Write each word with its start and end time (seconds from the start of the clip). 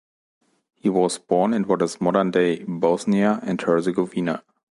He 0.73 0.89
was 0.89 1.19
born 1.19 1.53
in 1.53 1.67
what 1.67 1.83
is 1.83 2.01
modern-day 2.01 2.63
Bosnia 2.67 3.39
and 3.43 3.61
Herzegovina. 3.61 4.43